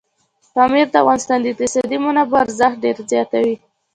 پامیر 0.53 0.87
د 0.91 0.95
افغانستان 1.03 1.37
د 1.41 1.45
اقتصادي 1.53 1.97
منابعو 2.05 2.41
ارزښت 2.45 2.77
ډېر 2.83 2.97
زیاتوي. 3.11 3.55